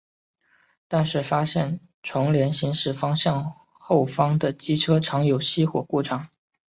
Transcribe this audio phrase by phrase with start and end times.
[0.87, 6.29] 但是发现重联行驶方向后方的机车常有熄火故障。